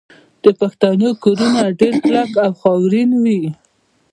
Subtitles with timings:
[0.43, 3.41] د پښتنو کورونه ډیر کلک او خاورین وي.